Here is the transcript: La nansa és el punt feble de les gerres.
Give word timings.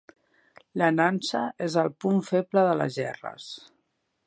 La 0.81 0.87
nansa 0.93 1.41
és 1.67 1.77
el 1.83 1.91
punt 2.05 2.25
feble 2.31 2.65
de 2.71 2.75
les 2.83 2.99
gerres. 2.99 3.49